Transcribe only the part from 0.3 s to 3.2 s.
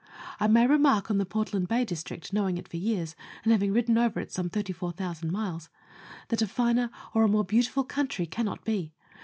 I may remark on the Portland Bay District knowing it for years,